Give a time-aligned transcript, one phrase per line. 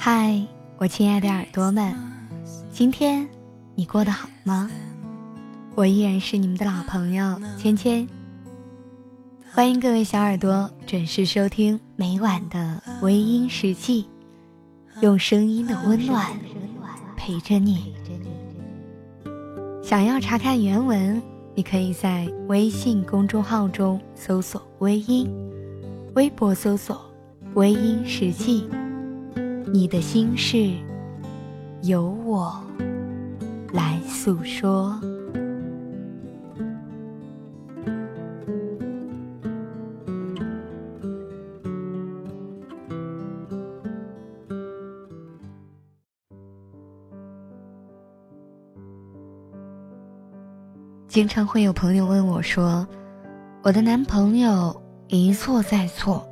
[0.00, 0.40] 嗨，
[0.76, 1.92] 我亲爱的耳朵们，
[2.70, 3.28] 今天
[3.74, 4.70] 你过得好吗？
[5.74, 8.08] 我依然是你们的老朋友芊芊。
[9.52, 14.06] 欢迎各位小耳朵准时收听每晚的微音时记，
[15.00, 16.30] 用声音的温暖
[17.16, 17.92] 陪着你。
[19.82, 21.20] 想要查看原文，
[21.56, 25.28] 你可以在微信公众号中搜索“微音”，
[26.14, 27.04] 微博搜索
[27.54, 28.64] “微音时记”。
[29.70, 30.72] 你的心事，
[31.82, 32.58] 由我
[33.72, 34.98] 来诉说。
[51.08, 52.86] 经常会有朋友问我说
[53.62, 56.26] ：“我的男朋友一错再错，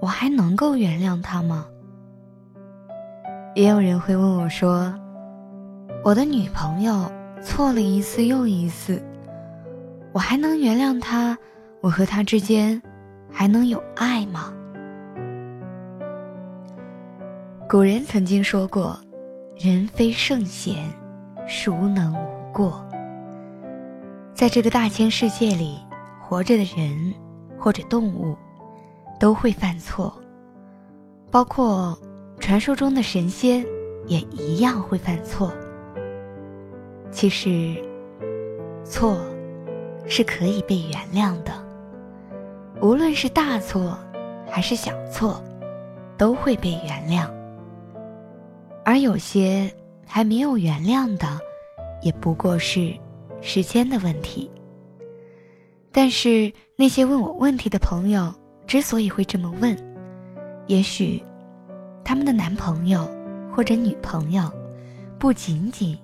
[0.00, 1.66] 我还能够原谅他吗？”
[3.56, 4.94] 也有人会问我说
[6.04, 7.10] ：“我的女朋友
[7.42, 9.02] 错了一次又一次，
[10.12, 11.34] 我还能原谅她？
[11.80, 12.82] 我和她之间
[13.32, 14.52] 还能有爱吗？”
[17.66, 18.94] 古人曾经说过
[19.56, 20.86] ：“人非圣贤，
[21.48, 22.86] 孰能无过？”
[24.36, 25.78] 在这个大千世界里，
[26.20, 27.14] 活着的人
[27.58, 28.36] 或者动物
[29.18, 30.12] 都会犯错，
[31.30, 31.98] 包括。
[32.46, 33.66] 传说中的神仙
[34.06, 35.52] 也一样会犯错。
[37.10, 37.74] 其实，
[38.84, 39.18] 错
[40.06, 41.52] 是可以被原谅的，
[42.80, 43.98] 无论是大错
[44.48, 45.42] 还是小错，
[46.16, 47.28] 都会被原谅。
[48.84, 49.68] 而有些
[50.06, 51.26] 还没有原谅的，
[52.00, 52.94] 也不过是
[53.40, 54.48] 时间的问题。
[55.90, 58.32] 但是那些问我问题的朋友
[58.68, 59.76] 之所以会这么问，
[60.68, 61.20] 也许。
[62.06, 63.04] 他们的男朋友
[63.52, 64.48] 或者女朋友，
[65.18, 65.98] 不仅仅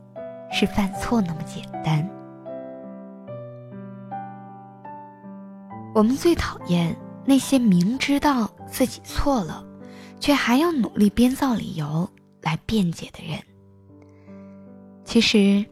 [0.51, 2.05] 是犯错那么简单。
[5.95, 9.65] 我们最讨厌那些明知道自己错了，
[10.19, 12.11] 却还要努力编造理由
[12.41, 13.39] 来辩解的人。
[15.05, 15.65] 其实，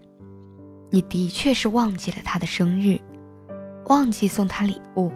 [0.91, 3.01] 你的确是忘记了他的生日，
[3.87, 5.11] 忘记送他礼物，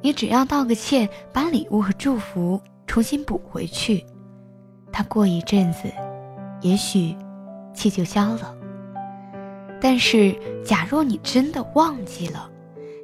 [0.00, 2.58] 你只要道个歉，把礼物和祝福。
[2.86, 4.04] 重新补回去，
[4.92, 5.92] 他过一阵子，
[6.60, 7.14] 也许
[7.74, 8.54] 气就消了。
[9.80, 12.50] 但是，假若你真的忘记了，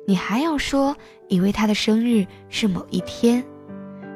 [0.06, 0.96] 你还要说
[1.28, 3.44] 以为他的生日是某一天，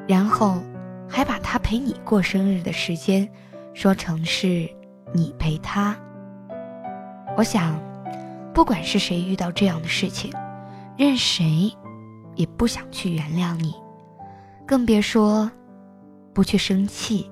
[0.07, 0.59] 然后
[1.07, 3.29] 还把他陪你过生日的时间
[3.73, 4.67] 说成是
[5.13, 5.95] 你陪他。
[7.37, 7.79] 我想，
[8.53, 10.33] 不管是谁遇到这样的事情，
[10.97, 11.71] 任谁
[12.35, 13.75] 也不想去原谅你。
[14.65, 15.49] 更别说
[16.37, 17.27] 不去生气。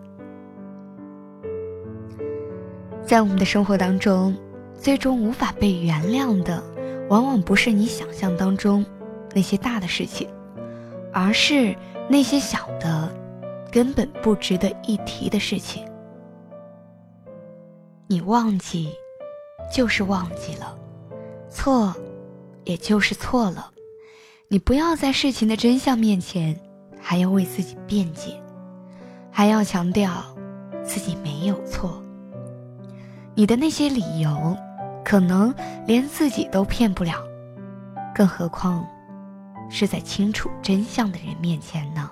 [3.06, 4.36] 在我们的生活当中，
[4.80, 6.64] 最终无法被原谅的，
[7.08, 8.84] 往往不是你想象当中
[9.36, 10.28] 那些大的事情，
[11.14, 11.76] 而是
[12.10, 13.16] 那些小的、
[13.72, 15.86] 根本不值得一提的事情。
[18.08, 18.90] 你忘记，
[19.72, 20.76] 就是忘记了；
[21.48, 21.94] 错，
[22.64, 23.72] 也就是错了。
[24.48, 26.60] 你不要在事情的真相面前。
[27.08, 28.42] 还要为自己辩解，
[29.38, 30.24] 还要强调
[30.82, 32.02] 自己没有错。
[33.36, 34.56] 你的那些理由，
[35.04, 35.54] 可能
[35.86, 37.22] 连自己都骗不了，
[38.16, 38.88] 更何况
[39.70, 42.10] 是在清楚真相的人面前呢？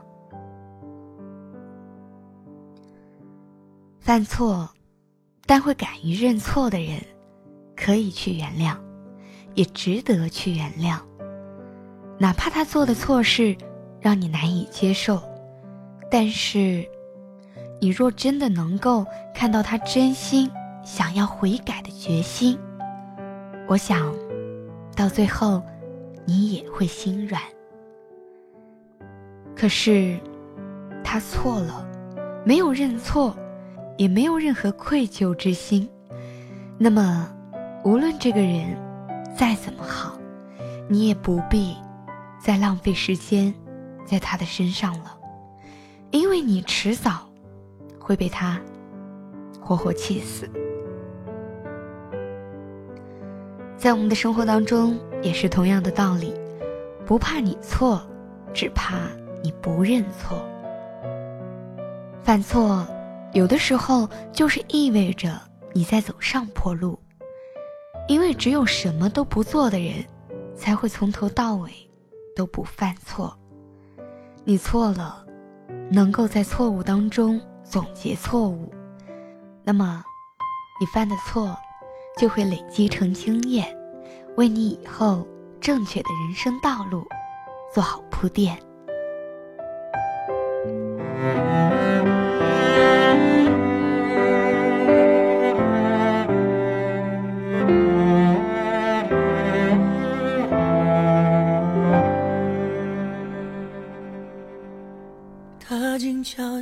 [4.01, 4.69] 犯错，
[5.45, 7.01] 但会敢于认错的人，
[7.73, 8.75] 可以去原谅，
[9.53, 10.99] 也值得去原谅，
[12.19, 13.55] 哪怕他做的错事。
[14.01, 15.23] 让你难以接受，
[16.11, 16.85] 但是，
[17.83, 19.05] 你若真的能够
[19.35, 20.49] 看到他真心
[20.85, 22.57] 想要悔改的决心，
[23.67, 24.09] 我想，
[24.95, 25.61] 到最后，
[26.25, 27.41] 你也会心软。
[29.53, 30.17] 可是，
[31.03, 31.85] 他错了，
[32.45, 33.35] 没有认错，
[33.97, 35.89] 也没有任何愧疚之心，
[36.77, 37.27] 那么，
[37.83, 38.77] 无论这个人
[39.35, 40.17] 再怎么好，
[40.87, 41.75] 你也不必
[42.41, 43.53] 再浪费时间。
[44.05, 45.17] 在他的身上了，
[46.11, 47.27] 因为你迟早
[48.03, 48.59] 会被他
[49.59, 50.47] 活活气死。
[53.77, 56.33] 在我们的生活当中也是同样的道理，
[57.05, 58.05] 不怕你错，
[58.53, 59.07] 只怕
[59.41, 60.45] 你不认错。
[62.21, 62.85] 犯错
[63.33, 65.39] 有的时候就是意味着
[65.73, 66.97] 你在走上坡路，
[68.07, 69.95] 因为只有什么都不做的人，
[70.55, 71.71] 才会从头到尾
[72.35, 73.37] 都不犯错。
[74.45, 75.25] 你错了，
[75.89, 78.71] 能够在错误当中总结错误
[79.63, 80.03] 那么
[80.79, 81.57] 你犯的错
[82.17, 83.75] 就会累积成经验
[84.35, 85.27] 为你以后
[85.61, 87.05] 正确的人生道路
[87.73, 88.72] 做好铺垫。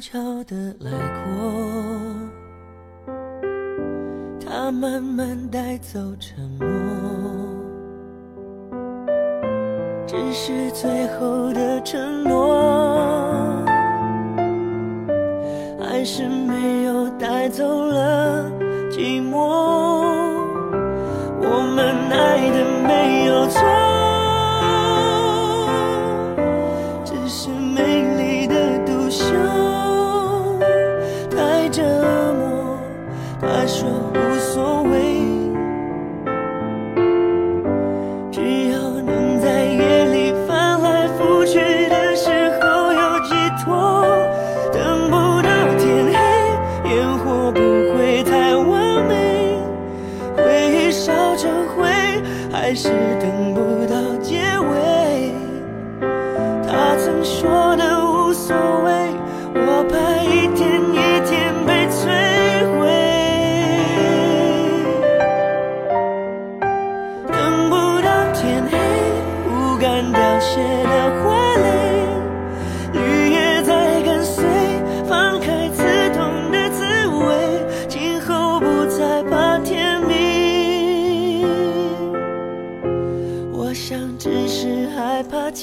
[0.01, 0.91] 悄悄的来
[1.23, 1.53] 过
[4.43, 6.67] 他慢慢带走沉默
[10.07, 13.63] 只是最后的承诺
[15.79, 18.49] 还是没有带走了
[18.89, 19.37] 寂寞。
[21.43, 23.90] 我们爱的没有错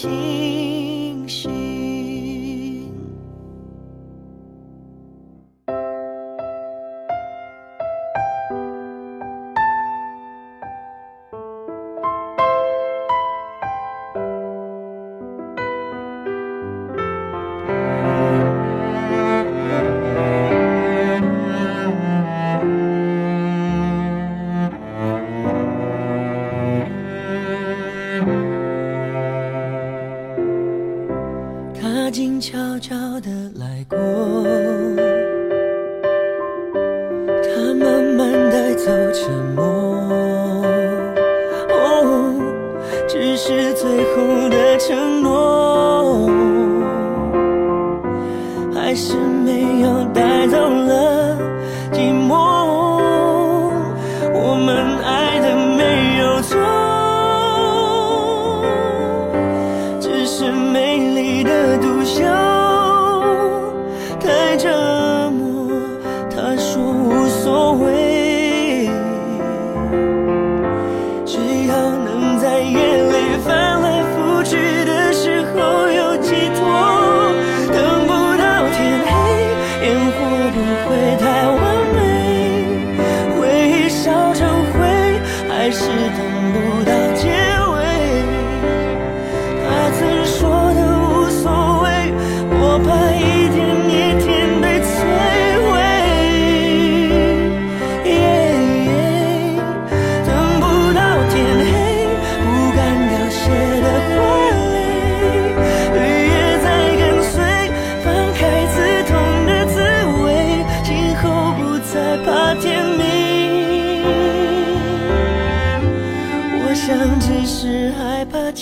[0.01, 0.58] 心
[32.11, 33.99] 静悄悄的来过，
[37.43, 39.65] 他慢慢带走沉默。
[41.69, 42.33] 哦，
[43.07, 45.18] 只是最后的承诺。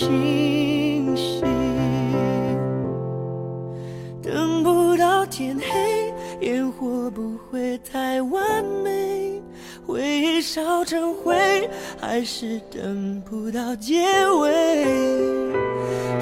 [0.07, 1.43] 星星
[4.23, 9.41] 等不到天黑，烟火不会太完美，
[9.85, 11.35] 回忆烧成灰，
[11.99, 14.05] 还是等不到结
[14.39, 14.77] 尾，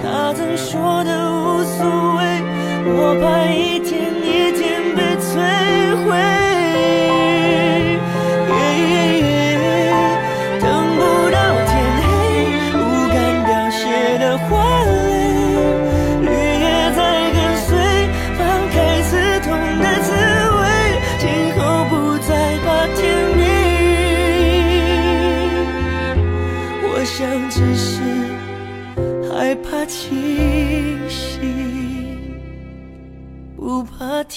[0.02, 1.86] 他曾说的无所
[2.18, 2.42] 谓，
[2.88, 4.15] 我怕一天。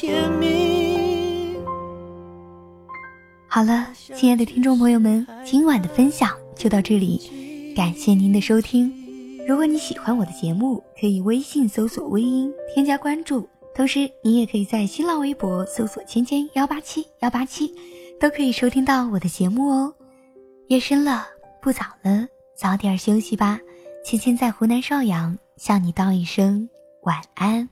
[0.00, 1.58] 甜蜜。
[3.48, 8.94] 好了，亲爱的听众朋友们，今晚的分享就到这里，感谢您的收听。
[9.44, 17.74] 如果你喜欢我的节目，可以微信搜索“微音”添加关注，同时你也可以在新浪微博搜索“芊芊幺八七幺八七”，
[18.20, 19.92] 都可以收听到我的节目哦。
[20.68, 21.26] 夜深了，
[21.60, 22.24] 不早了，
[22.56, 23.58] 早点休息吧。
[24.04, 26.70] 芊芊在湖南邵阳向你道一声
[27.02, 27.68] 晚安。